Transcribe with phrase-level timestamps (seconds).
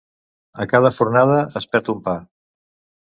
[0.63, 2.17] A cada fornada es perd un pa.